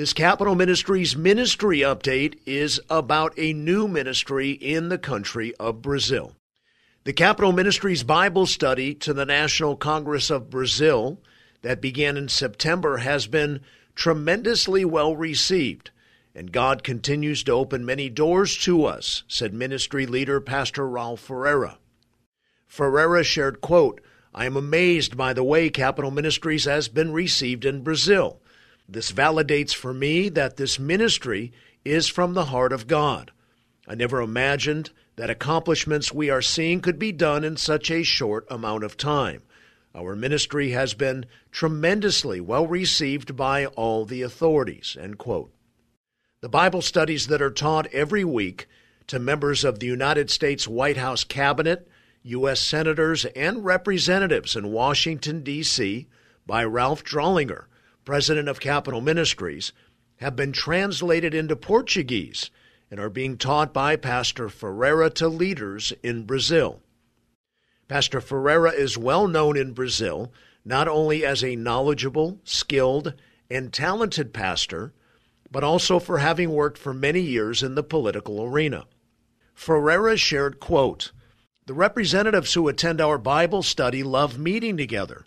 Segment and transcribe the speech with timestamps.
[0.00, 6.34] This Capitol Ministries ministry update is about a new ministry in the country of Brazil.
[7.04, 11.20] The Capitol Ministries Bible study to the National Congress of Brazil
[11.60, 13.60] that began in September has been
[13.94, 15.90] tremendously well received,
[16.34, 21.76] and God continues to open many doors to us, said ministry leader Pastor Ralph Ferreira.
[22.66, 24.00] Ferreira shared, quote,
[24.34, 28.40] I am amazed by the way Capitol Ministries has been received in Brazil.
[28.92, 31.52] This validates for me that this ministry
[31.84, 33.30] is from the heart of God.
[33.86, 38.48] I never imagined that accomplishments we are seeing could be done in such a short
[38.50, 39.42] amount of time.
[39.94, 44.96] Our ministry has been tremendously well received by all the authorities.
[44.98, 48.66] The Bible studies that are taught every week
[49.06, 51.88] to members of the United States White House Cabinet,
[52.24, 52.60] U.S.
[52.60, 56.08] Senators, and Representatives in Washington, D.C.
[56.44, 57.66] by Ralph Drollinger
[58.04, 59.72] president of Capitol Ministries,
[60.16, 62.50] have been translated into Portuguese
[62.90, 66.80] and are being taught by Pastor Ferreira to leaders in Brazil.
[67.88, 70.32] Pastor Ferreira is well known in Brazil
[70.64, 73.14] not only as a knowledgeable, skilled,
[73.50, 74.92] and talented pastor,
[75.50, 78.86] but also for having worked for many years in the political arena.
[79.54, 81.12] Ferreira shared, quote,
[81.66, 85.24] The representatives who attend our Bible study love meeting together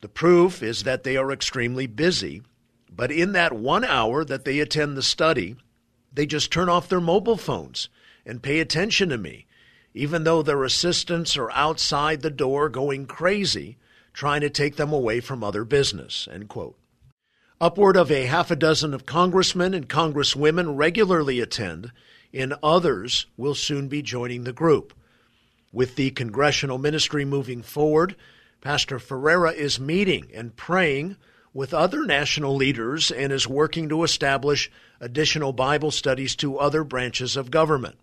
[0.00, 2.42] the proof is that they are extremely busy,
[2.90, 5.56] but in that one hour that they attend the study,
[6.12, 7.88] they just turn off their mobile phones
[8.24, 9.46] and pay attention to me,
[9.94, 13.76] even though their assistants are outside the door going crazy,
[14.12, 16.28] trying to take them away from other business.
[17.60, 21.92] Upward of a half a dozen of congressmen and congresswomen regularly attend,
[22.32, 24.92] and others will soon be joining the group.
[25.72, 28.16] With the congressional ministry moving forward,
[28.64, 31.18] Pastor Ferreira is meeting and praying
[31.52, 34.70] with other national leaders and is working to establish
[35.00, 37.96] additional Bible studies to other branches of government.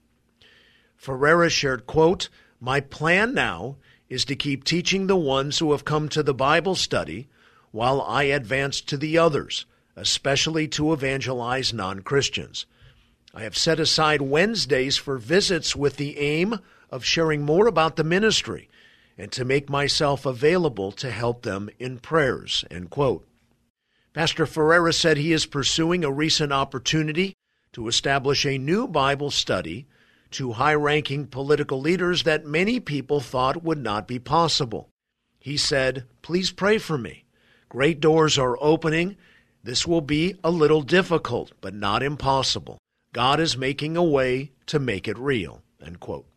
[0.95, 3.77] Ferreira shared, quote, My plan now
[4.07, 7.27] is to keep teaching the ones who have come to the Bible study
[7.71, 12.67] while I advance to the others, especially to evangelize non Christians.
[13.33, 16.59] I have set aside Wednesdays for visits with the aim
[16.91, 18.69] of sharing more about the ministry
[19.21, 22.65] and to make myself available to help them in prayers.
[24.13, 27.35] Pastor Ferreira said he is pursuing a recent opportunity
[27.73, 29.85] to establish a new Bible study
[30.31, 34.89] to high ranking political leaders that many people thought would not be possible.
[35.39, 37.25] He said, Please pray for me.
[37.69, 39.17] Great doors are opening.
[39.63, 42.79] This will be a little difficult, but not impossible.
[43.13, 45.61] God is making a way to make it real.
[45.79, 46.30] End quote.